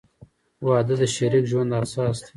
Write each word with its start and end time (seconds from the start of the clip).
•واده 0.67 0.95
د 1.01 1.03
شریک 1.15 1.45
ژوند 1.51 1.71
اساس 1.81 2.17
دی. 2.23 2.29